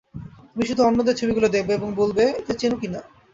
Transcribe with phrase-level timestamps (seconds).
[0.49, 3.01] তুমি শুধু অন্যদের ছবিগুলো দেখবে এবং বলবে এদের চেন কি না।